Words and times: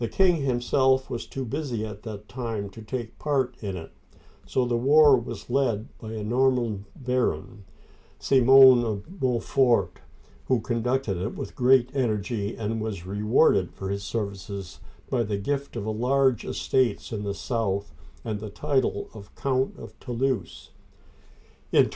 The 0.00 0.08
king 0.08 0.38
himself 0.42 1.08
was 1.08 1.24
too 1.24 1.44
busy 1.44 1.86
at 1.86 2.02
that 2.02 2.28
time 2.28 2.68
to 2.70 2.82
take 2.82 2.98
any 3.10 3.18
part 3.20 3.54
in 3.62 3.76
it, 3.76 3.92
so 4.44 4.64
the 4.64 4.76
war 4.76 5.16
was 5.16 5.48
led 5.48 5.96
by 5.98 6.14
a 6.14 6.24
Norman 6.24 6.84
baron, 6.96 7.62
Simon 8.18 8.82
of 8.82 9.04
Mont'fort, 9.22 10.00
who 10.46 10.58
conducted 10.60 11.16
it 11.16 11.36
with 11.36 11.54
great 11.54 11.94
energy, 11.94 12.56
and 12.56 12.80
was 12.80 13.06
rewarded 13.06 13.72
for 13.72 13.88
his 13.88 14.02
services 14.02 14.80
by 15.08 15.22
the 15.22 15.38
gift 15.38 15.76
of 15.76 15.86
large 15.86 16.44
estates 16.44 17.12
in 17.12 17.22
the 17.22 17.32
south, 17.32 17.94
and 18.24 18.40
the 18.40 18.50
title 18.50 19.08
of 19.14 19.32
Count 19.36 19.78
of 19.78 19.96
Toulouse 20.00 20.70
(too 21.70 21.80
looz'). 21.84 21.94